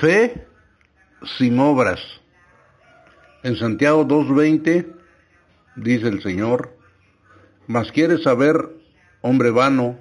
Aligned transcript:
Fe 0.00 0.46
sin 1.38 1.58
obras. 1.58 2.00
En 3.42 3.56
Santiago 3.56 4.06
2.20 4.06 4.86
dice 5.76 6.08
el 6.08 6.22
Señor, 6.22 6.76
mas 7.66 7.92
quieres 7.92 8.22
saber, 8.22 8.70
hombre 9.20 9.50
vano, 9.50 9.98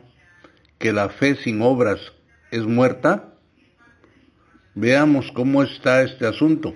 que 0.79 0.93
la 0.93 1.09
fe 1.09 1.35
sin 1.35 1.61
obras 1.61 1.99
es 2.52 2.63
muerta. 2.63 3.33
Veamos 4.75 5.31
cómo 5.33 5.63
está 5.63 6.02
este 6.02 6.25
asunto. 6.25 6.73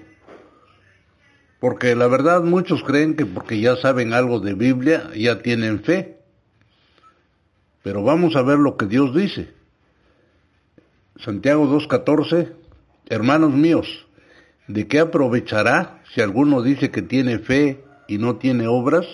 Porque 1.59 1.95
la 1.95 2.07
verdad 2.07 2.41
muchos 2.43 2.83
creen 2.83 3.15
que 3.15 3.25
porque 3.25 3.59
ya 3.59 3.75
saben 3.77 4.13
algo 4.13 4.39
de 4.39 4.53
Biblia 4.53 5.09
ya 5.15 5.41
tienen 5.41 5.83
fe. 5.83 6.19
Pero 7.81 8.03
vamos 8.03 8.35
a 8.35 8.43
ver 8.43 8.59
lo 8.59 8.77
que 8.77 8.85
Dios 8.85 9.15
dice. 9.15 9.53
Santiago 11.17 11.65
2.14 11.67 12.66
Hermanos 13.09 13.53
míos, 13.53 14.05
¿de 14.67 14.85
qué 14.87 14.99
aprovechará 14.99 16.01
si 16.13 16.19
alguno 16.19 16.61
dice 16.61 16.91
que 16.91 17.01
tiene 17.01 17.39
fe 17.39 17.81
y 18.09 18.17
no 18.17 18.35
tiene 18.35 18.67
obras? 18.67 19.05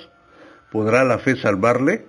¿Podrá 0.71 1.03
la 1.03 1.19
fe 1.19 1.35
salvarle? 1.35 2.07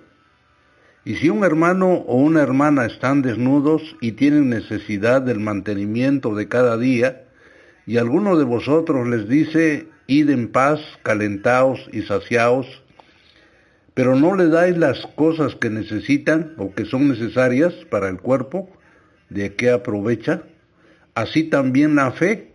Y 1.03 1.17
si 1.17 1.29
un 1.29 1.43
hermano 1.43 1.93
o 1.93 2.15
una 2.15 2.41
hermana 2.41 2.87
están 2.87 3.21
desnudos 3.21 3.83
y 4.01 4.13
tienen 4.13 4.49
necesidad 4.49 5.21
del 5.21 5.39
mantenimiento 5.39 6.33
de 6.33 6.47
cada 6.47 6.75
día, 6.75 7.25
y 7.85 7.97
alguno 7.97 8.35
de 8.35 8.45
vosotros 8.45 9.07
les 9.07 9.29
dice, 9.29 9.87
id 10.07 10.31
en 10.31 10.51
paz, 10.51 10.79
calentaos 11.03 11.87
y 11.93 12.01
saciaos, 12.01 12.65
pero 13.93 14.15
no 14.15 14.35
le 14.35 14.47
dais 14.47 14.75
las 14.75 15.05
cosas 15.15 15.53
que 15.53 15.69
necesitan 15.69 16.55
o 16.57 16.73
que 16.73 16.85
son 16.85 17.09
necesarias 17.09 17.75
para 17.91 18.09
el 18.09 18.17
cuerpo, 18.17 18.71
¿de 19.29 19.53
qué 19.53 19.69
aprovecha? 19.69 20.41
Así 21.15 21.45
también 21.45 21.95
la 21.95 22.11
fe, 22.11 22.51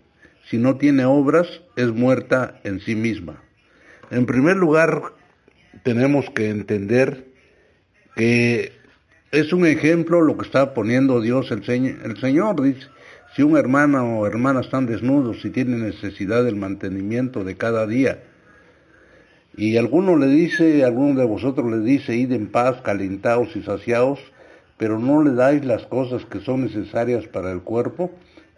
si 0.49 0.59
no 0.59 0.77
tiene 0.77 1.07
obras, 1.07 1.49
es 1.77 1.89
muerta 1.89 2.61
en 2.63 2.81
sí 2.81 2.95
misma. 2.95 3.43
En 4.11 4.27
primer 4.27 4.57
lugar, 4.57 5.03
tenemos 5.83 6.29
que 6.31 6.51
entender 6.51 7.25
que 8.17 8.73
es 9.33 9.53
un 9.53 9.65
ejemplo 9.67 10.21
lo 10.21 10.37
que 10.37 10.45
está 10.45 10.75
poniendo 10.75 11.21
Dios 11.21 11.51
el, 11.51 11.63
el 11.69 12.17
Señor. 12.21 12.61
Dice, 12.61 12.87
si 13.35 13.43
un 13.43 13.57
hermano 13.57 14.19
o 14.19 14.27
hermana 14.27 14.61
están 14.61 14.87
desnudos 14.87 15.45
y 15.45 15.51
tienen 15.51 15.87
necesidad 15.87 16.45
del 16.45 16.57
mantenimiento 16.57 17.45
de 17.45 17.57
cada 17.57 17.87
día, 17.87 18.19
y 19.57 19.77
alguno 19.77 20.17
le 20.17 20.27
dice, 20.27 20.85
alguno 20.85 21.19
de 21.19 21.27
vosotros 21.27 21.71
le 21.71 21.81
dice, 21.81 22.17
id 22.17 22.33
en 22.33 22.49
paz, 22.49 22.83
calentaos 22.83 23.55
y 23.57 23.63
saciaos, 23.63 24.21
pero 24.77 24.99
no 24.99 25.23
le 25.23 25.33
dais 25.33 25.65
las 25.65 25.87
cosas 25.87 26.25
que 26.27 26.41
son 26.41 26.65
necesarias 26.65 27.27
para 27.27 27.53
el 27.53 27.61
cuerpo, 27.61 28.11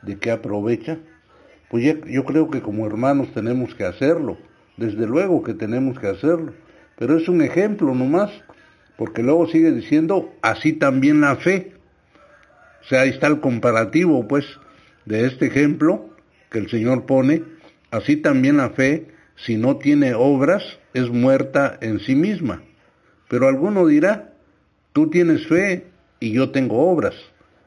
de 0.02 0.18
qué 0.18 0.30
aprovecha, 0.30 0.98
pues 1.70 1.84
yo 2.06 2.24
creo 2.24 2.50
que 2.50 2.60
como 2.60 2.86
hermanos 2.86 3.32
tenemos 3.32 3.74
que 3.74 3.84
hacerlo, 3.84 4.36
desde 4.76 5.06
luego 5.06 5.42
que 5.42 5.54
tenemos 5.54 5.98
que 5.98 6.08
hacerlo, 6.08 6.52
pero 6.98 7.16
es 7.16 7.28
un 7.28 7.40
ejemplo 7.40 7.94
nomás, 7.94 8.30
porque 8.96 9.22
luego 9.22 9.46
sigue 9.48 9.72
diciendo, 9.72 10.32
así 10.42 10.74
también 10.74 11.20
la 11.20 11.36
fe. 11.36 11.72
O 12.82 12.84
sea, 12.84 13.02
ahí 13.02 13.10
está 13.10 13.26
el 13.28 13.40
comparativo, 13.40 14.28
pues, 14.28 14.44
de 15.06 15.26
este 15.26 15.46
ejemplo 15.46 16.10
que 16.50 16.58
el 16.58 16.68
Señor 16.68 17.06
pone, 17.06 17.42
así 17.90 18.16
también 18.16 18.58
la 18.58 18.70
fe, 18.70 19.08
si 19.36 19.56
no 19.56 19.76
tiene 19.76 20.14
obras, 20.14 20.62
es 20.92 21.08
muerta 21.08 21.78
en 21.80 22.00
sí 22.00 22.14
misma. 22.14 22.62
Pero 23.28 23.48
alguno 23.48 23.86
dirá, 23.86 24.34
tú 24.92 25.08
tienes 25.08 25.46
fe 25.46 25.86
y 26.20 26.32
yo 26.32 26.50
tengo 26.50 26.90
obras. 26.90 27.14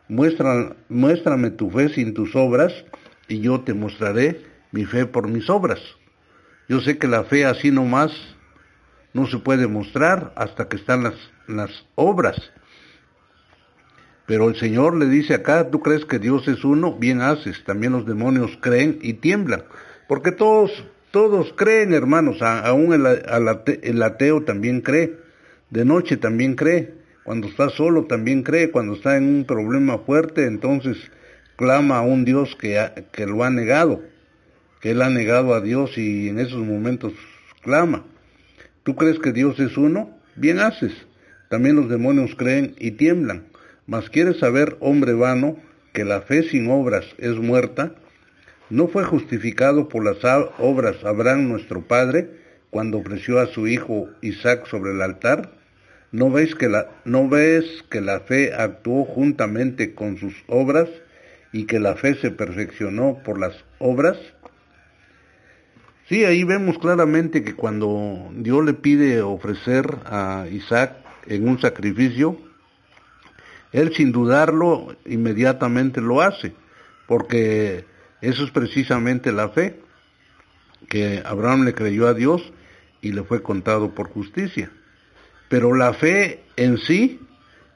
Muestra, 0.07 0.75
muéstrame 0.87 1.49
tu 1.49 1.69
fe 1.71 1.89
sin 1.89 2.13
tus 2.13 2.35
obras 2.35 2.73
y 3.27 3.39
yo 3.39 3.61
te 3.61 3.73
mostraré 3.73 4.41
mi 4.71 4.85
fe 4.85 5.05
por 5.05 5.27
mis 5.27 5.49
obras. 5.49 5.79
Yo 6.67 6.79
sé 6.81 6.97
que 6.97 7.07
la 7.07 7.23
fe 7.23 7.45
así 7.45 7.71
nomás 7.71 8.11
no 9.13 9.27
se 9.27 9.39
puede 9.39 9.67
mostrar 9.67 10.33
hasta 10.35 10.67
que 10.67 10.77
están 10.77 11.03
las, 11.03 11.15
las 11.47 11.71
obras. 11.95 12.35
Pero 14.25 14.49
el 14.49 14.55
Señor 14.55 14.95
le 14.95 15.07
dice 15.07 15.35
acá, 15.35 15.69
tú 15.69 15.81
crees 15.81 16.05
que 16.05 16.19
Dios 16.19 16.47
es 16.47 16.63
uno, 16.63 16.95
bien 16.97 17.21
haces, 17.21 17.63
también 17.63 17.93
los 17.93 18.05
demonios 18.05 18.57
creen 18.59 18.99
y 19.01 19.13
tiemblan, 19.13 19.63
porque 20.07 20.31
todos, 20.31 20.71
todos 21.11 21.53
creen, 21.55 21.93
hermanos, 21.93 22.41
aún 22.41 22.91
el 22.93 24.03
ateo 24.03 24.43
también 24.43 24.81
cree, 24.81 25.17
de 25.69 25.85
noche 25.85 26.17
también 26.17 26.55
cree, 26.55 27.04
cuando 27.25 27.47
está 27.47 27.69
solo 27.69 28.05
también 28.05 28.43
cree, 28.43 28.69
cuando 28.69 28.93
está 28.93 29.17
en 29.17 29.23
un 29.23 29.45
problema 29.45 29.97
fuerte, 29.97 30.45
entonces 30.45 30.95
clama 31.55 31.97
a 31.97 32.01
un 32.03 32.23
Dios 32.23 32.55
que, 32.55 32.79
que 33.11 33.25
lo 33.25 33.43
ha 33.43 33.49
negado, 33.49 34.03
que 34.79 34.91
él 34.91 35.01
ha 35.01 35.09
negado 35.09 35.55
a 35.55 35.59
Dios 35.61 35.97
y 35.97 36.29
en 36.29 36.37
esos 36.37 36.63
momentos 36.63 37.13
clama. 37.63 38.05
¿Tú 38.83 38.95
crees 38.95 39.17
que 39.17 39.31
Dios 39.31 39.59
es 39.59 39.75
uno? 39.75 40.15
Bien 40.35 40.59
haces. 40.59 40.93
También 41.49 41.75
los 41.75 41.89
demonios 41.89 42.35
creen 42.35 42.75
y 42.77 42.91
tiemblan. 42.91 43.47
Mas 43.87 44.11
quieres 44.11 44.37
saber, 44.37 44.77
hombre 44.79 45.13
vano, 45.13 45.57
que 45.93 46.05
la 46.05 46.21
fe 46.21 46.43
sin 46.43 46.69
obras 46.69 47.05
es 47.17 47.37
muerta. 47.37 47.95
¿No 48.69 48.87
fue 48.87 49.03
justificado 49.03 49.89
por 49.89 50.05
las 50.05 50.23
obras 50.59 51.03
Abraham 51.03 51.49
nuestro 51.49 51.87
Padre 51.87 52.29
cuando 52.69 52.99
ofreció 52.99 53.39
a 53.39 53.47
su 53.47 53.67
hijo 53.67 54.09
Isaac 54.21 54.67
sobre 54.67 54.91
el 54.91 55.01
altar? 55.01 55.64
¿No 56.15 56.31
ves 56.31 56.55
que 56.55 56.69
la, 56.69 56.87
no 57.03 57.29
que 57.29 57.99
la 57.99 58.21
fe 58.21 58.53
actuó 58.53 59.03
juntamente 59.03 59.93
con 59.93 60.17
sus 60.17 60.33
obras 60.47 60.87
y 61.51 61.65
que 61.65 61.77
la 61.77 61.95
fe 61.95 62.15
se 62.15 62.31
perfeccionó 62.31 63.21
por 63.21 63.37
las 63.37 63.53
obras? 63.79 64.15
Sí, 66.07 66.23
ahí 66.23 66.45
vemos 66.45 66.77
claramente 66.77 67.43
que 67.43 67.53
cuando 67.53 68.29
Dios 68.31 68.63
le 68.63 68.75
pide 68.75 69.21
ofrecer 69.21 69.93
a 70.05 70.45
Isaac 70.49 70.95
en 71.25 71.49
un 71.49 71.59
sacrificio, 71.59 72.39
él 73.73 73.93
sin 73.93 74.13
dudarlo 74.13 74.95
inmediatamente 75.05 75.99
lo 75.99 76.21
hace, 76.21 76.53
porque 77.09 77.83
eso 78.21 78.45
es 78.45 78.51
precisamente 78.51 79.33
la 79.33 79.49
fe, 79.49 79.81
que 80.87 81.21
Abraham 81.25 81.65
le 81.65 81.73
creyó 81.73 82.07
a 82.07 82.13
Dios 82.13 82.53
y 83.01 83.11
le 83.11 83.23
fue 83.23 83.43
contado 83.43 83.93
por 83.93 84.07
justicia. 84.07 84.71
Pero 85.55 85.73
la 85.73 85.93
fe 85.93 86.41
en 86.57 86.77
sí 86.79 87.21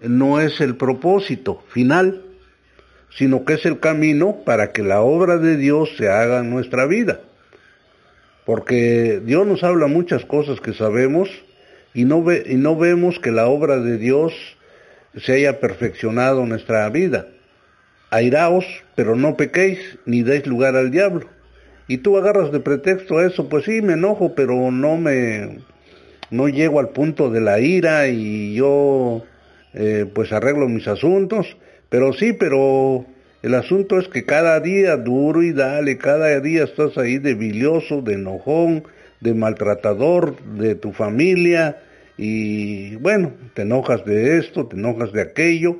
no 0.02 0.42
es 0.42 0.60
el 0.60 0.76
propósito 0.76 1.64
final, 1.70 2.24
sino 3.10 3.46
que 3.46 3.54
es 3.54 3.66
el 3.66 3.80
camino 3.80 4.40
para 4.44 4.74
que 4.74 4.84
la 4.84 5.00
obra 5.00 5.38
de 5.38 5.56
Dios 5.56 5.90
se 5.98 6.10
haga 6.10 6.40
en 6.42 6.50
nuestra 6.50 6.86
vida. 6.88 7.22
Porque 8.46 9.22
Dios 9.24 9.48
nos 9.48 9.64
habla 9.64 9.88
muchas 9.88 10.26
cosas 10.26 10.60
que 10.60 10.74
sabemos 10.74 11.30
y 11.94 12.04
no, 12.04 12.22
ve, 12.22 12.44
y 12.48 12.56
no 12.56 12.76
vemos 12.76 13.18
que 13.18 13.32
la 13.32 13.48
obra 13.48 13.80
de 13.80 13.98
Dios 13.98 14.34
se 15.16 15.32
haya 15.36 15.62
perfeccionado 15.62 16.44
en 16.44 16.50
nuestra 16.50 16.90
vida. 16.90 17.28
Airaos, 18.10 18.66
pero 18.96 19.16
no 19.16 19.38
pequéis, 19.38 19.80
ni 20.06 20.22
deis 20.22 20.46
lugar 20.46 20.76
al 20.76 20.92
diablo. 20.92 21.30
Y 21.88 22.00
tú 22.00 22.18
agarras 22.18 22.52
de 22.52 22.60
pretexto 22.60 23.20
a 23.20 23.26
eso, 23.26 23.48
pues 23.48 23.64
sí, 23.64 23.82
me 23.82 23.94
enojo, 23.94 24.36
pero 24.36 24.70
no 24.70 24.98
me, 24.98 25.60
no 26.32 26.48
llego 26.48 26.80
al 26.80 26.90
punto 26.90 27.30
de 27.30 27.42
la 27.42 27.60
ira 27.60 28.08
y 28.08 28.54
yo 28.54 29.24
eh, 29.74 30.06
pues 30.14 30.32
arreglo 30.32 30.68
mis 30.68 30.88
asuntos, 30.88 31.58
pero 31.90 32.14
sí, 32.14 32.34
pero 32.34 33.06
el 33.42 33.56
asunto 33.56 33.98
es 34.00 34.08
que 34.08 34.26
cada 34.26 34.60
día 34.60 34.98
duro 34.98 35.42
y 35.42 35.54
dale, 35.54 35.98
cada 35.98 36.40
día 36.40 36.66
estás 36.66 36.98
ahí 36.98 37.20
de 37.20 37.36
bilioso, 37.36 38.02
de 38.02 38.16
enojón, 38.16 38.84
de 39.22 39.34
maltratador 39.34 40.36
de 40.44 40.76
tu 40.76 40.92
familia. 40.92 41.78
Y 42.18 42.96
bueno, 42.98 43.32
te 43.54 43.62
enojas 43.62 44.04
de 44.06 44.40
esto, 44.40 44.68
te 44.68 44.76
enojas 44.76 45.14
de 45.14 45.22
aquello. 45.22 45.78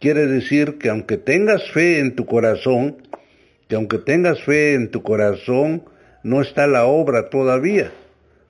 Quiere 0.00 0.26
decir 0.26 0.78
que 0.78 0.88
aunque 0.88 1.16
tengas 1.16 1.70
fe 1.70 2.00
en 2.00 2.16
tu 2.16 2.26
corazón, 2.26 2.96
que 3.68 3.76
aunque 3.76 3.98
tengas 3.98 4.42
fe 4.42 4.74
en 4.74 4.90
tu 4.90 5.02
corazón, 5.02 5.84
no 6.22 6.42
está 6.42 6.66
la 6.66 6.86
obra 6.86 7.30
todavía, 7.30 7.92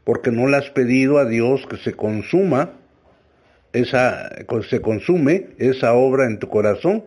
porque 0.07 0.31
no 0.31 0.47
le 0.47 0.57
has 0.57 0.71
pedido 0.71 1.19
a 1.19 1.25
Dios 1.25 1.67
que 1.69 1.79
se 1.79 1.95
consuma 1.95 2.71
esa 3.73 4.31
se 4.71 4.81
consume 4.81 5.49
esa 5.59 5.95
obra 5.95 6.27
en 6.27 6.39
tu 6.39 6.49
corazón, 6.49 7.05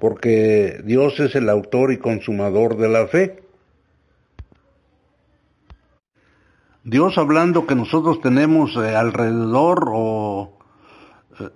porque 0.00 0.80
Dios 0.84 1.18
es 1.20 1.36
el 1.36 1.48
autor 1.48 1.92
y 1.92 1.98
consumador 1.98 2.76
de 2.76 2.88
la 2.88 3.06
fe. 3.06 3.42
Dios 6.82 7.16
hablando 7.16 7.64
que 7.64 7.76
nosotros 7.76 8.20
tenemos 8.20 8.76
eh, 8.76 8.94
alrededor 8.94 9.90
o 9.92 10.58
eh, 11.38 11.48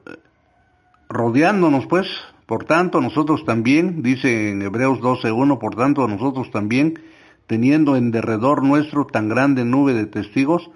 rodeándonos 1.08 1.86
pues, 1.86 2.06
por 2.46 2.64
tanto 2.64 3.00
nosotros 3.00 3.44
también, 3.44 4.02
dice 4.02 4.50
en 4.50 4.62
Hebreos 4.62 5.00
12.1, 5.00 5.58
por 5.58 5.74
tanto 5.74 6.06
nosotros 6.06 6.48
también, 6.52 6.94
teniendo 7.50 7.96
en 7.96 8.12
derredor 8.12 8.62
nuestro 8.62 9.08
tan 9.08 9.28
grande 9.28 9.64
nube 9.64 9.92
de 9.92 10.06
testigos, 10.06 10.70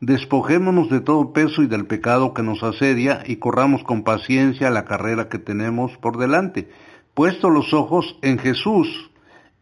despojémonos 0.00 0.90
de 0.90 1.00
todo 1.00 1.32
peso 1.32 1.62
y 1.62 1.68
del 1.68 1.86
pecado 1.86 2.34
que 2.34 2.42
nos 2.42 2.64
asedia 2.64 3.22
y 3.24 3.36
corramos 3.36 3.84
con 3.84 4.02
paciencia 4.02 4.70
la 4.70 4.84
carrera 4.84 5.28
que 5.28 5.38
tenemos 5.38 5.96
por 5.98 6.18
delante, 6.18 6.68
puesto 7.14 7.48
los 7.48 7.72
ojos 7.72 8.18
en 8.22 8.40
Jesús, 8.40 8.88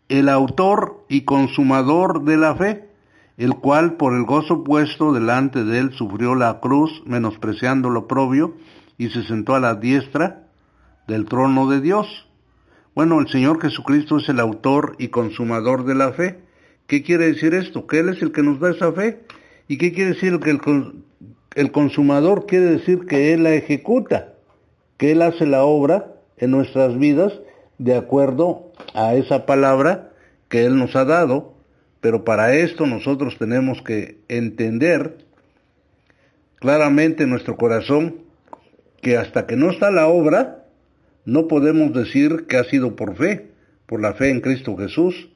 el 0.09 0.31
autor 0.31 1.05
y 1.11 1.27
consumador 1.27 2.25
de 2.25 2.39
la 2.39 2.55
fe, 2.55 2.89
el 3.37 3.57
cual 3.57 3.99
por 3.99 4.15
el 4.15 4.25
gozo 4.25 4.65
puesto 4.65 5.13
delante 5.13 5.65
de 5.65 5.81
él 5.81 5.93
sufrió 5.93 6.35
la 6.35 6.61
cruz, 6.61 7.03
menospreciando 7.05 7.91
lo 7.91 8.07
propio, 8.07 8.55
y 8.97 9.11
se 9.11 9.23
sentó 9.25 9.55
a 9.55 9.61
la 9.61 9.75
diestra 9.75 10.47
del 11.09 11.27
trono 11.27 11.69
de 11.69 11.83
Dios. 11.83 12.07
Bueno, 12.95 13.21
el 13.21 13.29
Señor 13.29 13.61
Jesucristo 13.61 14.17
es 14.17 14.31
el 14.31 14.41
autor 14.41 14.97
y 14.99 15.09
consumador 15.09 15.85
de 15.85 15.95
la 15.95 16.13
fe. 16.13 16.44
¿Qué 16.87 17.03
quiere 17.03 17.33
decir 17.33 17.55
esto? 17.55 17.87
Que 17.87 18.01
Él 18.01 18.09
es 18.11 18.23
el 18.23 18.33
que 18.33 18.43
nos 18.43 18.61
da 18.61 18.71
esa 18.71 18.93
fe. 18.93 19.21
¿Y 19.69 19.79
qué 19.79 19.93
quiere 19.93 20.15
decir 20.15 20.39
que 20.41 20.51
el, 20.51 20.61
el 21.55 21.73
consumador 21.73 22.47
quiere 22.47 22.67
decir 22.67 23.07
que 23.07 23.33
Él 23.33 23.45
la 23.45 23.55
ejecuta, 23.55 24.35
que 24.99 25.13
Él 25.13 25.23
hace 25.23 25.47
la 25.47 25.65
obra 25.65 26.13
en 26.37 26.51
nuestras 26.51 26.99
vidas 26.99 27.33
de 27.79 27.97
acuerdo 27.97 28.73
a 28.93 29.15
esa 29.15 29.47
palabra 29.47 30.13
que 30.49 30.65
Él 30.65 30.77
nos 30.79 30.95
ha 30.95 31.05
dado 31.05 31.55
pero 32.05 32.23
para 32.23 32.55
esto 32.55 32.85
nosotros 32.85 33.39
tenemos 33.39 33.81
que 33.81 34.19
entender 34.29 35.25
claramente 36.57 37.23
en 37.23 37.31
nuestro 37.31 37.57
corazón 37.57 38.17
que 39.01 39.17
hasta 39.17 39.47
que 39.47 39.57
no 39.57 39.71
está 39.71 39.91
la 39.91 40.07
obra, 40.07 40.67
no 41.25 41.49
podemos 41.49 41.95
decir 41.95 42.45
que 42.47 42.59
ha 42.59 42.65
sido 42.65 42.95
por 42.95 43.17
fe, 43.17 43.47
por 43.87 44.03
la 44.03 44.13
fe 44.13 44.29
en 44.29 44.43
Cristo 44.43 44.77
Jesús. 44.77 45.31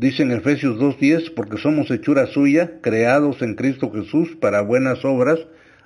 Dice 0.00 0.22
en 0.22 0.32
Efesios 0.32 0.78
2.10, 0.78 1.34
porque 1.34 1.58
somos 1.58 1.90
hechura 1.90 2.26
suya, 2.26 2.80
creados 2.80 3.42
en 3.42 3.54
Cristo 3.54 3.92
Jesús 3.92 4.30
para 4.40 4.62
buenas 4.62 5.04
obras, 5.04 5.38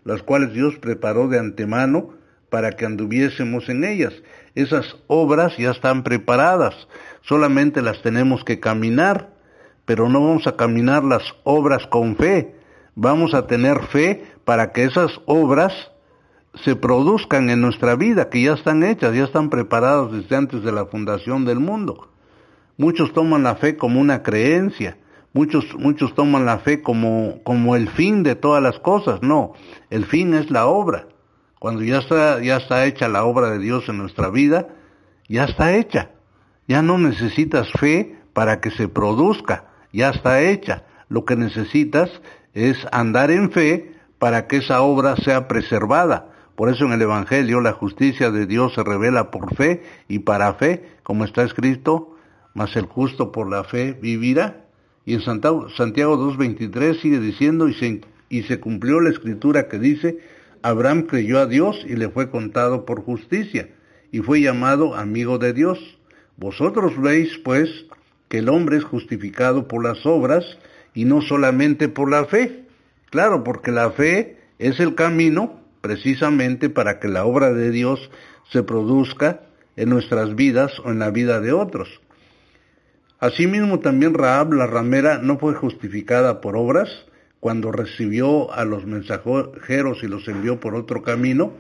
las 0.05 0.23
cuales 0.23 0.53
Dios 0.53 0.77
preparó 0.77 1.27
de 1.27 1.41
antemano 1.41 2.11
para 2.49 2.71
que 2.73 2.87
anduviésemos 2.87 3.69
en 3.69 3.83
ellas. 3.83 4.13
Esas 4.55 4.97
obras 5.09 5.57
ya 5.57 5.73
están 5.73 6.05
preparadas, 6.05 6.75
solamente 7.23 7.83
las 7.83 8.03
tenemos 8.03 8.45
que 8.45 8.61
caminar 8.61 9.35
pero 9.85 10.09
no 10.09 10.25
vamos 10.25 10.47
a 10.47 10.57
caminar 10.57 11.05
las 11.05 11.23
obras 11.45 11.87
con 11.87 12.17
fe. 12.17 12.55
Vamos 12.95 13.35
a 13.35 13.47
tener 13.47 13.83
fe 13.87 14.25
para 14.45 14.73
que 14.73 14.85
esas 14.85 15.21
obras 15.27 15.73
se 16.65 16.77
produzcan 16.77 17.51
en 17.51 17.61
nuestra 17.61 17.97
vida, 17.97 18.31
que 18.31 18.43
ya 18.43 18.55
están 18.55 18.83
hechas, 18.83 19.15
ya 19.15 19.25
están 19.25 19.51
preparadas 19.51 20.13
desde 20.13 20.37
antes 20.37 20.63
de 20.63 20.73
la 20.73 20.87
fundación 20.87 21.45
del 21.45 21.59
mundo. 21.59 22.14
Muchos 22.77 23.13
toman 23.13 23.43
la 23.43 23.57
fe 23.57 23.77
como 23.77 24.01
una 24.01 24.23
creencia, 24.23 24.97
muchos, 25.33 25.65
muchos 25.79 26.15
toman 26.15 26.45
la 26.45 26.59
fe 26.59 26.83
como, 26.83 27.43
como 27.45 27.77
el 27.77 27.89
fin 27.89 28.23
de 28.23 28.35
todas 28.35 28.63
las 28.63 28.79
cosas. 28.79 29.23
No, 29.23 29.53
el 29.91 30.05
fin 30.07 30.35
es 30.35 30.51
la 30.51 30.67
obra. 30.67 31.07
Cuando 31.59 31.83
ya 31.83 31.99
está, 31.99 32.43
ya 32.43 32.57
está 32.57 32.85
hecha 32.85 33.09
la 33.09 33.25
obra 33.25 33.51
de 33.51 33.59
Dios 33.59 33.89
en 33.89 33.99
nuestra 33.99 34.29
vida, 34.29 34.69
ya 35.29 35.45
está 35.45 35.77
hecha. 35.77 36.11
Ya 36.67 36.83
no 36.83 36.99
necesitas 36.99 37.71
fe 37.79 38.19
para 38.33 38.61
que 38.61 38.71
se 38.71 38.89
produzca 38.89 39.75
ya 39.95 40.11
está 40.11 40.43
hecha. 40.43 40.83
Lo 41.09 41.25
que 41.25 41.37
necesitas 41.37 42.11
es 42.53 42.77
andar 42.93 43.31
en 43.31 43.51
fe 43.53 43.93
para 44.19 44.47
que 44.47 44.57
esa 44.57 44.83
obra 44.83 45.17
sea 45.17 45.49
preservada. 45.49 46.33
Por 46.57 46.69
eso 46.69 46.85
en 46.85 46.93
el 46.93 47.03
Evangelio 47.03 47.61
la 47.61 47.73
justicia 47.73 48.31
de 48.31 48.47
Dios 48.47 48.75
se 48.75 48.83
revela 48.83 49.31
por 49.31 49.55
fe 49.55 49.83
y 50.09 50.21
para 50.21 50.55
fe, 50.55 50.99
como 51.03 51.25
está 51.25 51.43
escrito, 51.43 52.14
mas 52.55 52.75
el 52.77 52.87
justo 52.87 53.33
por 53.33 53.51
la 53.51 53.65
fe 53.65 53.99
vivirá. 54.01 54.65
Y 55.05 55.15
en 55.15 55.21
Santiago, 55.21 55.69
2.23 55.69 57.01
sigue 57.01 57.21
diciendo, 57.21 57.69
y 57.69 57.75
se, 57.75 58.01
y 58.31 58.43
se 58.45 58.59
cumplió 58.59 59.01
la 59.01 59.11
escritura 59.11 59.69
que 59.69 59.79
dice, 59.79 60.19
Abraham 60.63 61.03
creyó 61.03 61.41
a 61.41 61.47
Dios 61.47 61.85
y 61.87 61.97
le 61.97 62.09
fue 62.09 62.31
contado 62.31 62.87
por 62.87 63.03
justicia, 63.03 63.69
y 64.11 64.21
fue 64.21 64.41
llamado 64.41 64.95
amigo 64.95 65.39
de 65.39 65.53
Dios. 65.53 65.79
Vosotros 66.37 66.99
veis, 67.01 67.37
pues, 67.45 67.69
que 68.29 68.39
el 68.39 68.49
hombre 68.49 68.79
es 68.79 68.85
justificado 68.85 69.69
por 69.69 69.85
las 69.85 70.07
obras 70.07 70.45
y 70.95 71.05
no 71.05 71.21
solamente 71.21 71.89
por 71.89 72.11
la 72.11 72.25
fe. 72.25 72.65
Claro, 73.11 73.45
porque 73.45 73.71
la 73.73 73.91
fe 73.91 74.39
es 74.59 74.81
el 74.81 74.95
camino 74.95 75.61
precisamente 75.81 76.71
para 76.71 76.99
que 76.99 77.09
la 77.09 77.27
obra 77.27 77.53
de 77.53 77.71
Dios 77.71 78.11
se 78.51 78.63
produzca 78.63 79.43
en 79.77 79.91
nuestras 79.91 80.35
vidas 80.35 80.73
o 80.85 80.91
en 80.91 80.99
la 80.99 81.11
vida 81.11 81.41
de 81.41 81.53
otros. 81.53 82.01
Asimismo 83.25 83.81
también 83.81 84.13
Raab 84.13 84.53
la 84.53 84.67
ramera 84.67 85.17
no 85.17 85.39
fue 85.39 85.55
justificada 85.55 86.43
por 86.43 86.59
obras 86.59 86.91
cuando 87.41 87.73
recibió 87.73 88.53
a 88.53 88.67
los 88.67 88.85
mensajeros 88.85 90.03
y 90.03 90.09
los 90.09 90.29
envió 90.29 90.61
por 90.61 90.75
otro 90.75 91.03
camino, 91.03 91.55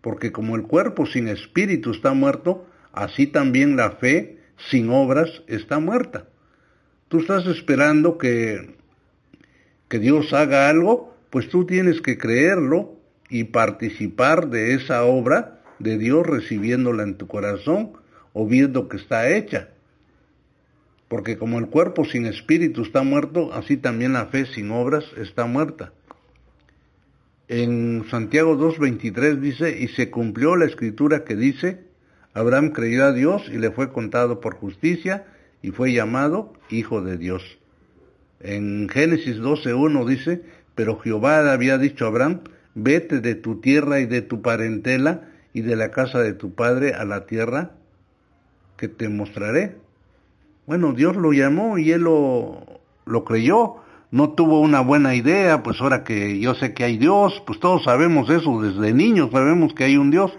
porque 0.00 0.32
como 0.32 0.56
el 0.56 0.62
cuerpo 0.62 1.06
sin 1.06 1.28
espíritu 1.28 1.92
está 1.92 2.12
muerto, 2.12 2.66
así 2.92 3.28
también 3.28 3.76
la 3.76 3.92
fe 3.92 4.40
sin 4.68 4.90
obras 4.90 5.44
está 5.46 5.78
muerta. 5.78 6.26
Tú 7.06 7.20
estás 7.20 7.46
esperando 7.46 8.18
que, 8.18 8.74
que 9.88 10.00
Dios 10.00 10.32
haga 10.32 10.68
algo, 10.68 11.16
pues 11.30 11.48
tú 11.50 11.66
tienes 11.66 12.00
que 12.00 12.18
creerlo 12.18 12.96
y 13.30 13.44
participar 13.44 14.48
de 14.48 14.74
esa 14.74 15.04
obra 15.04 15.62
de 15.78 15.98
Dios 15.98 16.26
recibiéndola 16.26 17.04
en 17.04 17.16
tu 17.16 17.28
corazón 17.28 17.92
o 18.32 18.48
viendo 18.48 18.88
que 18.88 18.96
está 18.96 19.30
hecha. 19.30 19.68
Porque 21.14 21.38
como 21.38 21.60
el 21.60 21.68
cuerpo 21.68 22.04
sin 22.04 22.26
espíritu 22.26 22.82
está 22.82 23.04
muerto, 23.04 23.52
así 23.52 23.76
también 23.76 24.14
la 24.14 24.26
fe 24.26 24.46
sin 24.46 24.72
obras 24.72 25.04
está 25.16 25.46
muerta. 25.46 25.92
En 27.46 28.04
Santiago 28.10 28.56
2.23 28.58 29.38
dice, 29.38 29.78
y 29.78 29.86
se 29.86 30.10
cumplió 30.10 30.56
la 30.56 30.64
escritura 30.64 31.22
que 31.22 31.36
dice, 31.36 31.84
Abraham 32.32 32.70
creyó 32.70 33.04
a 33.04 33.12
Dios 33.12 33.48
y 33.48 33.58
le 33.58 33.70
fue 33.70 33.92
contado 33.92 34.40
por 34.40 34.56
justicia 34.56 35.24
y 35.62 35.70
fue 35.70 35.92
llamado 35.92 36.52
hijo 36.68 37.00
de 37.00 37.16
Dios. 37.16 37.44
En 38.40 38.88
Génesis 38.88 39.36
12.1 39.36 40.04
dice, 40.08 40.42
pero 40.74 40.98
Jehová 40.98 41.52
había 41.52 41.78
dicho 41.78 42.06
a 42.06 42.08
Abraham, 42.08 42.40
vete 42.74 43.20
de 43.20 43.36
tu 43.36 43.60
tierra 43.60 44.00
y 44.00 44.06
de 44.06 44.22
tu 44.22 44.42
parentela 44.42 45.28
y 45.52 45.60
de 45.60 45.76
la 45.76 45.92
casa 45.92 46.18
de 46.18 46.32
tu 46.32 46.56
padre 46.56 46.92
a 46.92 47.04
la 47.04 47.26
tierra 47.26 47.70
que 48.76 48.88
te 48.88 49.08
mostraré. 49.08 49.83
Bueno, 50.66 50.92
Dios 50.92 51.16
lo 51.16 51.32
llamó 51.32 51.76
y 51.78 51.92
él 51.92 52.02
lo, 52.02 52.60
lo 53.04 53.24
creyó. 53.24 53.76
No 54.10 54.30
tuvo 54.30 54.60
una 54.60 54.80
buena 54.80 55.14
idea, 55.14 55.62
pues 55.62 55.80
ahora 55.80 56.04
que 56.04 56.38
yo 56.38 56.54
sé 56.54 56.72
que 56.72 56.84
hay 56.84 56.96
Dios, 56.96 57.42
pues 57.46 57.58
todos 57.58 57.82
sabemos 57.82 58.30
eso, 58.30 58.62
desde 58.62 58.94
niños 58.94 59.30
sabemos 59.32 59.74
que 59.74 59.84
hay 59.84 59.96
un 59.96 60.10
Dios. 60.10 60.32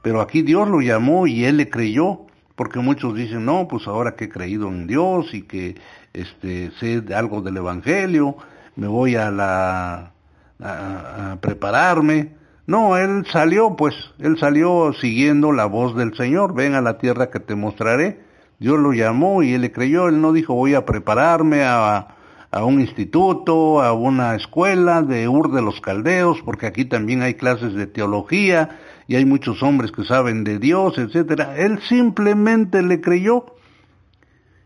Pero 0.00 0.20
aquí 0.20 0.42
Dios 0.42 0.68
lo 0.68 0.80
llamó 0.80 1.26
y 1.26 1.44
él 1.44 1.56
le 1.56 1.68
creyó, 1.68 2.20
porque 2.54 2.78
muchos 2.78 3.14
dicen, 3.14 3.44
no, 3.44 3.66
pues 3.68 3.86
ahora 3.88 4.14
que 4.14 4.26
he 4.26 4.28
creído 4.28 4.68
en 4.68 4.86
Dios 4.86 5.34
y 5.34 5.42
que 5.42 5.76
este, 6.12 6.70
sé 6.78 7.02
algo 7.14 7.42
del 7.42 7.56
Evangelio, 7.56 8.36
me 8.76 8.86
voy 8.86 9.16
a, 9.16 9.30
la, 9.30 10.12
a, 10.60 11.36
prepararme. 11.40 12.32
No, 12.66 12.96
él 12.96 13.26
salió, 13.32 13.76
pues, 13.76 13.94
él 14.18 14.38
salió 14.38 14.92
siguiendo 15.00 15.52
la 15.52 15.66
voz 15.66 15.96
del 15.96 16.14
Señor, 16.16 16.54
ven 16.54 16.74
a 16.74 16.80
la 16.80 16.98
tierra 16.98 17.30
que 17.30 17.40
te 17.40 17.54
mostraré. 17.54 18.20
Dios 18.58 18.78
lo 18.78 18.92
llamó 18.92 19.42
y 19.42 19.52
él 19.52 19.62
le 19.62 19.72
creyó, 19.72 20.08
él 20.08 20.20
no 20.20 20.32
dijo 20.32 20.54
voy 20.54 20.74
a 20.74 20.84
prepararme 20.84 21.64
a, 21.64 22.08
un 22.52 22.80
instituto, 22.80 23.82
a 23.82 23.92
una 23.92 24.36
escuela 24.36 25.02
de 25.02 25.28
Ur 25.28 25.52
de 25.52 25.60
los 25.60 25.80
Caldeos, 25.80 26.40
porque 26.44 26.66
aquí 26.66 26.84
también 26.84 27.22
hay 27.22 27.34
clases 27.34 27.74
de 27.74 27.86
teología, 27.86 28.78
y 29.06 29.16
hay 29.16 29.24
muchos 29.24 29.62
hombres 29.62 29.92
que 29.92 30.04
saben 30.04 30.44
de 30.44 30.58
Dios, 30.58 30.96
etcétera. 30.98 31.56
Él 31.58 31.80
simplemente 31.88 32.82
le 32.82 33.00
creyó. 33.00 33.46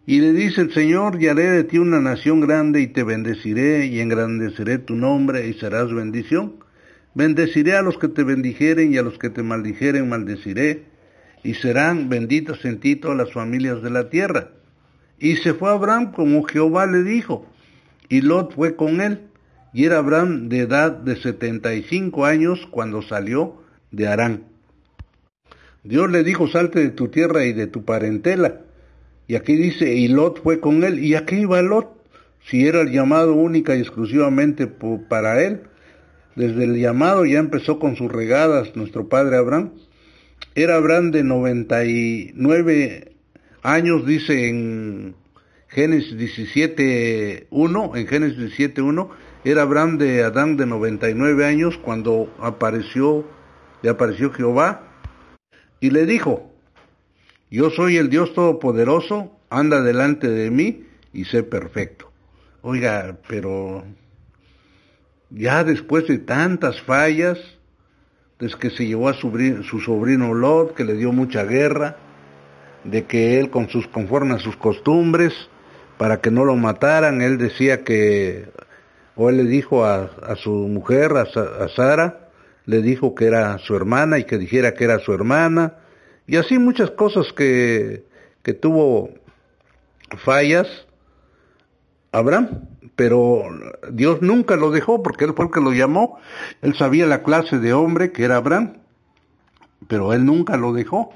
Y 0.07 0.21
le 0.21 0.33
dice 0.33 0.63
el 0.63 0.73
Señor, 0.73 1.21
y 1.21 1.29
haré 1.29 1.51
de 1.51 1.65
ti 1.65 1.79
una 1.79 2.01
nación 2.01 2.41
grande 2.41 2.81
y 2.81 2.87
te 2.87 3.03
bendeciré 3.03 3.87
y 3.87 4.01
engrandeceré 4.01 4.79
tu 4.79 4.95
nombre 4.95 5.49
y 5.49 5.55
serás 5.55 5.93
bendición. 5.93 6.55
Bendeciré 7.15 7.77
a 7.77 7.83
los 7.83 7.99
que 7.99 8.09
te 8.09 8.23
bendijeren 8.23 8.93
y 8.93 8.97
a 8.97 9.03
los 9.03 9.19
que 9.19 9.29
te 9.29 9.43
maldijeren 9.43 10.09
maldeciré. 10.09 10.85
Y 11.43 11.55
serán 11.55 12.09
benditas 12.09 12.65
en 12.65 12.81
ti 12.81 12.97
todas 12.97 13.17
las 13.17 13.33
familias 13.33 13.83
de 13.83 13.91
la 13.91 14.11
tierra. 14.11 14.51
Y 15.19 15.37
se 15.37 15.55
fue 15.55 15.71
Abraham 15.71 16.13
como 16.13 16.45
Jehová 16.45 16.87
le 16.87 17.03
dijo, 17.03 17.47
y 18.09 18.21
Lot 18.21 18.55
fue 18.55 18.77
con 18.77 19.01
él, 19.01 19.21
y 19.73 19.85
era 19.85 19.99
Abraham 19.99 20.49
de 20.49 20.61
edad 20.61 20.93
de 20.93 21.17
setenta 21.17 21.75
y 21.75 21.83
cinco 21.83 22.25
años 22.25 22.67
cuando 22.71 23.03
salió 23.03 23.63
de 23.91 24.09
Harán. 24.09 24.45
Dios 25.85 26.11
le 26.11 26.25
dijo, 26.25 26.49
salte 26.49 26.81
de 26.81 26.91
tu 26.91 27.09
tierra 27.09 27.45
y 27.45 27.53
de 27.53 27.67
tu 27.67 27.85
parentela. 27.85 28.61
Y 29.27 29.37
aquí 29.37 29.57
dice, 29.57 29.95
y 29.95 30.09
Lot 30.09 30.43
fue 30.43 30.61
con 30.61 30.83
él. 30.85 30.99
¿Y 31.05 31.15
a 31.15 31.25
qué 31.25 31.37
iba 31.41 31.61
Lot? 31.63 31.89
Si 32.47 32.67
era 32.67 32.81
el 32.81 32.91
llamado 32.91 33.35
única 33.35 33.77
y 33.77 33.81
exclusivamente 33.81 34.67
para 34.67 35.43
él. 35.43 35.63
Desde 36.35 36.65
el 36.65 36.77
llamado 36.77 37.27
ya 37.27 37.39
empezó 37.39 37.79
con 37.79 37.97
sus 37.97 38.11
regadas 38.11 38.75
nuestro 38.75 39.09
padre 39.09 39.37
Abraham. 39.37 39.73
Era 40.59 40.75
Abraham 40.75 41.13
de 41.13 41.23
99 41.23 43.13
años, 43.63 44.05
dice 44.05 44.49
en 44.49 45.15
Génesis 45.69 46.17
17.1, 46.17 47.97
en 47.97 48.07
Génesis 48.09 48.59
17.1, 48.59 49.09
era 49.45 49.63
Abraham 49.63 49.99
de 49.99 50.25
Adán 50.25 50.57
de 50.57 50.67
99 50.67 51.47
años 51.47 51.79
cuando 51.79 52.35
apareció, 52.41 53.25
le 53.83 53.91
apareció 53.91 54.33
Jehová 54.33 54.83
y 55.79 55.91
le 55.91 56.07
dijo, 56.07 56.53
yo 57.53 57.71
soy 57.71 57.97
el 57.97 58.11
Dios 58.11 58.35
Todopoderoso, 58.35 59.39
anda 59.51 59.81
delante 59.81 60.29
de 60.29 60.51
mí 60.51 60.87
y 61.13 61.27
sé 61.27 61.45
perfecto. 61.45 62.11
Oiga, 62.63 63.17
pero 63.29 63.85
ya 65.31 65.63
después 65.63 66.09
de 66.09 66.19
tantas 66.19 66.83
fallas, 66.83 67.39
desde 68.39 68.59
que 68.59 68.71
se 68.71 68.87
llevó 68.87 69.09
a 69.09 69.15
su, 69.15 69.31
sobrino 69.85 70.35
Lot, 70.35 70.75
que 70.75 70.85
le 70.85 70.95
dio 70.95 71.13
mucha 71.13 71.45
guerra, 71.45 71.97
de 72.85 73.05
que 73.05 73.41
él 73.41 73.51
con 73.51 73.69
sus 73.69 73.87
conforme 73.89 74.35
a 74.35 74.39
sus 74.39 74.57
costumbres, 74.57 75.33
para 75.97 76.21
que 76.21 76.31
no 76.31 76.45
lo 76.45 76.55
mataran, 76.55 77.21
él 77.21 77.39
decía 77.39 77.83
que, 77.83 78.49
o 79.17 79.29
él 79.29 79.39
le 79.39 79.45
dijo 79.45 79.85
a, 79.85 80.37
su 80.37 80.51
mujer, 80.51 81.13
a, 81.17 81.23
a 81.23 81.69
Sara, 81.69 82.29
le 82.67 82.83
dijo 82.83 83.15
que 83.15 83.27
era 83.27 83.59
su 83.59 83.75
hermana 83.75 84.19
y 84.19 84.25
que 84.25 84.39
dijera 84.39 84.75
que 84.75 84.85
era 84.85 85.01
su 85.01 85.13
hermana, 85.13 85.75
y 86.27 86.37
así 86.37 86.59
muchas 86.59 86.91
cosas 86.93 87.33
que, 87.33 88.05
que 88.43 88.55
tuvo 88.55 89.11
fallas 90.25 90.69
Abraham, 92.13 92.67
pero 92.97 93.43
Dios 93.93 94.23
nunca 94.23 94.57
lo 94.57 94.71
dejó 94.71 95.03
porque 95.03 95.25
él 95.25 95.35
fue 95.35 95.47
el 95.47 95.51
que 95.51 95.61
lo 95.61 95.73
llamó, 95.73 96.19
él 96.63 96.75
sabía 96.75 97.07
la 97.07 97.23
clase 97.23 97.59
de 97.59 97.73
hombre 97.73 98.13
que 98.13 98.25
era 98.25 98.37
Abraham, 98.37 98.79
pero 99.87 100.13
él 100.13 100.25
nunca 100.25 100.57
lo 100.57 100.73
dejó. 100.73 101.13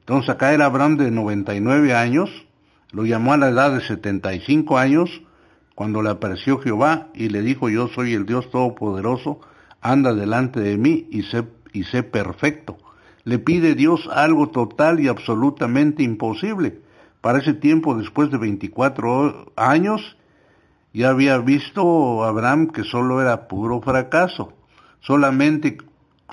Entonces 0.00 0.30
acá 0.30 0.54
era 0.54 0.66
Abraham 0.66 0.96
de 0.96 1.10
99 1.10 1.94
años, 1.94 2.30
lo 2.92 3.04
llamó 3.04 3.32
a 3.32 3.36
la 3.36 3.48
edad 3.48 3.72
de 3.72 3.80
75 3.80 4.78
años, 4.78 5.22
cuando 5.74 6.02
le 6.02 6.10
apareció 6.10 6.58
Jehová 6.58 7.08
y 7.14 7.28
le 7.28 7.42
dijo, 7.42 7.68
yo 7.68 7.88
soy 7.88 8.14
el 8.14 8.26
Dios 8.26 8.50
Todopoderoso, 8.50 9.40
anda 9.80 10.14
delante 10.14 10.60
de 10.60 10.76
mí 10.76 11.06
y 11.10 11.22
sé, 11.22 11.44
y 11.72 11.84
sé 11.84 12.02
perfecto 12.02 12.78
le 13.28 13.38
pide 13.38 13.74
Dios 13.74 14.08
algo 14.10 14.48
total 14.48 15.00
y 15.00 15.08
absolutamente 15.08 16.02
imposible. 16.02 16.80
Para 17.20 17.40
ese 17.40 17.52
tiempo, 17.52 17.94
después 17.94 18.30
de 18.30 18.38
24 18.38 19.52
años, 19.54 20.16
ya 20.92 21.10
había 21.10 21.38
visto 21.38 22.24
Abraham 22.24 22.68
que 22.68 22.84
solo 22.84 23.20
era 23.20 23.48
puro 23.48 23.80
fracaso. 23.80 24.52
Solamente, 25.00 25.78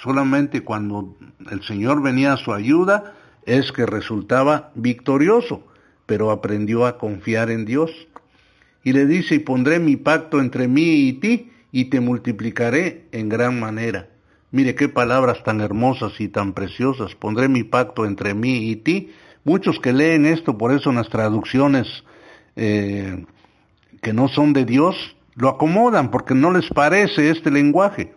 solamente 0.01 0.61
cuando 0.61 1.15
el 1.51 1.61
Señor 1.63 2.01
venía 2.01 2.33
a 2.33 2.37
su 2.37 2.53
ayuda 2.53 3.13
es 3.45 3.71
que 3.71 3.85
resultaba 3.85 4.71
victorioso, 4.75 5.63
pero 6.05 6.31
aprendió 6.31 6.85
a 6.85 6.97
confiar 6.97 7.51
en 7.51 7.65
Dios. 7.65 7.91
Y 8.83 8.93
le 8.93 9.05
dice, 9.05 9.35
y 9.35 9.39
pondré 9.39 9.79
mi 9.79 9.95
pacto 9.95 10.39
entre 10.39 10.67
mí 10.67 11.07
y 11.07 11.13
ti, 11.13 11.51
y 11.71 11.85
te 11.85 11.99
multiplicaré 11.99 13.07
en 13.11 13.29
gran 13.29 13.59
manera. 13.59 14.07
Mire 14.51 14.75
qué 14.75 14.87
palabras 14.87 15.43
tan 15.43 15.59
hermosas 15.59 16.13
y 16.21 16.29
tan 16.29 16.53
preciosas. 16.53 17.13
Pondré 17.15 17.49
mi 17.49 17.63
pacto 17.63 18.05
entre 18.05 18.33
mí 18.33 18.69
y 18.69 18.77
ti. 18.77 19.11
Muchos 19.43 19.79
que 19.79 19.91
leen 19.91 20.25
esto, 20.25 20.57
por 20.57 20.71
eso 20.71 20.91
en 20.91 20.95
las 20.95 21.09
traducciones 21.09 21.87
eh, 22.55 23.25
que 24.05 24.13
no 24.13 24.27
son 24.27 24.53
de 24.53 24.65
Dios, 24.65 24.95
lo 25.33 25.49
acomodan 25.49 26.11
porque 26.11 26.35
no 26.35 26.51
les 26.51 26.69
parece 26.69 27.31
este 27.31 27.49
lenguaje. 27.49 28.13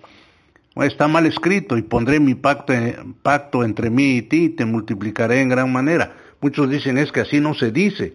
Está 0.77 1.09
mal 1.09 1.25
escrito 1.25 1.79
y 1.79 1.83
pondré 1.83 2.21
mi 2.21 2.35
pacto, 2.35 2.75
pacto 3.23 3.65
entre 3.65 3.89
mí 3.89 4.19
y 4.19 4.23
ti 4.23 4.45
y 4.45 4.49
te 4.51 4.67
multiplicaré 4.67 5.41
en 5.41 5.49
gran 5.49 5.73
manera. 5.73 6.13
Muchos 6.43 6.69
dicen 6.69 6.99
es 6.99 7.11
que 7.11 7.21
así 7.21 7.41
no 7.41 7.55
se 7.55 7.73
dice, 7.73 8.15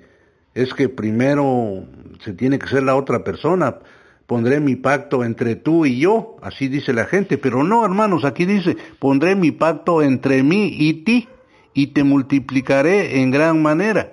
es 0.53 0.72
que 0.75 0.88
primero 0.88 1.84
se 2.24 2.34
tiene 2.34 2.60
que 2.60 2.68
ser 2.68 2.84
la 2.84 2.96
otra 2.96 3.24
persona 3.24 3.80
pondré 4.27 4.60
mi 4.60 4.75
pacto 4.75 5.24
entre 5.24 5.56
tú 5.56 5.86
y 5.86 6.00
yo, 6.00 6.38
así 6.42 6.68
dice 6.68 6.94
la 6.94 7.06
gente, 7.06 7.38
pero 7.38 7.63
no, 7.63 7.84
hermanos, 7.84 8.24
aquí 8.24 8.46
dice, 8.46 8.77
pondré 8.98 9.36
mi 9.36 9.51
pacto 9.51 10.01
entre 10.01 10.44
mí 10.44 10.75
y 10.80 11.03
ti, 11.03 11.27
y 11.74 11.88
te 11.88 12.03
multiplicaré 12.03 13.20
en 13.20 13.32
gran 13.32 13.62
manera. 13.62 14.12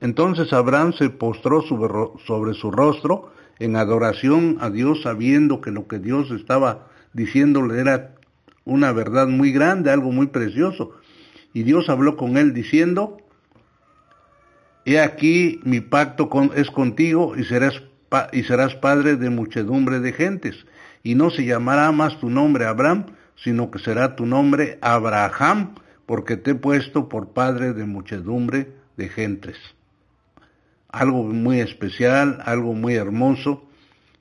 Entonces 0.00 0.52
Abraham 0.52 0.92
se 0.92 1.08
postró 1.08 1.62
sobre 1.62 2.54
su 2.54 2.70
rostro 2.70 3.32
en 3.58 3.76
adoración 3.76 4.58
a 4.60 4.68
Dios, 4.68 5.02
sabiendo 5.02 5.62
que 5.62 5.70
lo 5.70 5.88
que 5.88 5.98
Dios 5.98 6.30
estaba 6.30 6.88
diciéndole 7.14 7.80
era 7.80 8.14
una 8.66 8.92
verdad 8.92 9.26
muy 9.26 9.50
grande, 9.50 9.90
algo 9.90 10.12
muy 10.12 10.26
precioso. 10.26 10.92
Y 11.54 11.62
Dios 11.62 11.88
habló 11.88 12.18
con 12.18 12.36
él 12.36 12.52
diciendo, 12.52 13.16
He 14.84 15.00
aquí 15.00 15.60
mi 15.64 15.80
pacto 15.80 16.28
es 16.54 16.70
contigo 16.70 17.34
y 17.34 17.44
serás 17.44 17.82
y 18.32 18.42
serás 18.44 18.74
padre 18.74 19.16
de 19.16 19.28
muchedumbre 19.28 20.00
de 20.00 20.12
gentes, 20.12 20.66
y 21.02 21.14
no 21.14 21.30
se 21.30 21.44
llamará 21.44 21.92
más 21.92 22.18
tu 22.20 22.30
nombre 22.30 22.64
Abraham, 22.64 23.06
sino 23.36 23.70
que 23.70 23.78
será 23.78 24.16
tu 24.16 24.24
nombre 24.26 24.78
Abraham, 24.80 25.74
porque 26.06 26.36
te 26.36 26.52
he 26.52 26.54
puesto 26.54 27.08
por 27.08 27.30
padre 27.34 27.74
de 27.74 27.84
muchedumbre 27.84 28.77
de 28.98 29.08
gentes. 29.08 29.56
Algo 30.90 31.22
muy 31.22 31.60
especial, 31.60 32.42
algo 32.44 32.74
muy 32.74 32.94
hermoso. 32.94 33.64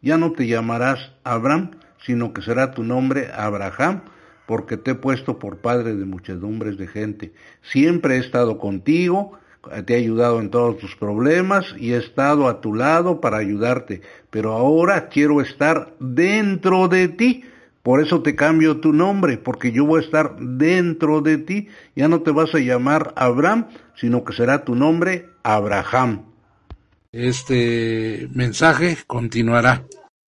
Ya 0.01 0.17
no 0.17 0.31
te 0.31 0.47
llamarás 0.47 1.11
Abraham, 1.25 1.71
sino 2.05 2.31
que 2.31 2.41
será 2.41 2.71
tu 2.71 2.83
nombre 2.83 3.29
Abraham, 3.33 4.03
porque 4.45 4.77
te 4.77 4.91
he 4.91 4.95
puesto 4.95 5.39
por 5.39 5.57
padre 5.57 5.95
de 5.95 6.05
muchedumbres 6.05 6.77
de 6.77 6.87
gente. 6.87 7.33
Siempre 7.61 8.15
he 8.15 8.19
estado 8.19 8.57
contigo, 8.59 9.37
te 9.85 9.95
he 9.95 9.97
ayudado 9.97 10.39
en 10.39 10.49
todos 10.49 10.77
tus 10.77 10.95
problemas 10.95 11.65
y 11.77 11.93
he 11.93 11.97
estado 11.97 12.47
a 12.47 12.61
tu 12.61 12.73
lado 12.73 13.19
para 13.19 13.37
ayudarte, 13.37 14.01
pero 14.29 14.53
ahora 14.53 15.09
quiero 15.09 15.41
estar 15.41 15.93
dentro 15.99 16.87
de 16.87 17.09
ti. 17.09 17.43
Por 17.87 18.03
eso 18.03 18.21
te 18.21 18.35
cambio 18.35 18.81
tu 18.81 18.91
nombre, 18.91 19.37
porque 19.37 19.71
yo 19.71 19.85
voy 19.85 20.01
a 20.01 20.05
estar 20.05 20.35
dentro 20.37 21.21
de 21.21 21.37
ti. 21.37 21.69
Ya 21.95 22.09
no 22.09 22.21
te 22.21 22.31
vas 22.31 22.53
a 22.53 22.59
llamar 22.59 23.13
Abraham, 23.15 23.67
sino 23.95 24.25
que 24.25 24.33
será 24.33 24.65
tu 24.65 24.75
nombre 24.75 25.29
Abraham. 25.41 26.25
Este 27.13 28.27
mensaje 28.33 28.97
continuará. 29.07 29.85